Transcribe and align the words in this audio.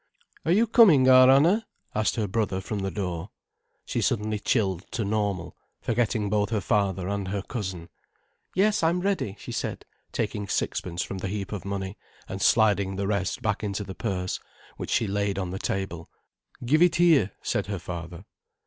"Are 0.45 0.51
you 0.51 0.65
coming, 0.65 1.07
our 1.07 1.29
Anna?" 1.29 1.67
asked 1.93 2.15
her 2.15 2.27
brother 2.27 2.59
from 2.59 2.79
the 2.79 2.89
door. 2.89 3.29
She 3.85 4.01
suddenly 4.01 4.39
chilled 4.39 4.83
to 4.93 5.05
normal, 5.05 5.55
forgetting 5.79 6.27
both 6.27 6.49
her 6.49 6.59
father 6.59 7.07
and 7.07 7.27
her 7.27 7.43
cousin. 7.43 7.87
"Yes, 8.55 8.81
I'm 8.81 9.01
ready," 9.01 9.35
she 9.37 9.51
said, 9.51 9.85
taking 10.11 10.47
sixpence 10.47 11.03
from 11.03 11.19
the 11.19 11.27
heap 11.27 11.51
of 11.51 11.65
money 11.65 11.99
and 12.27 12.41
sliding 12.41 12.95
the 12.95 13.05
rest 13.05 13.43
back 13.43 13.63
into 13.63 13.83
the 13.83 13.93
purse, 13.93 14.39
which 14.75 14.89
she 14.89 15.05
laid 15.05 15.37
on 15.37 15.51
the 15.51 15.59
table. 15.59 16.09
"Give 16.65 16.81
it 16.81 16.95
here," 16.95 17.33
said 17.43 17.67
her 17.67 17.77
father. 17.77 18.25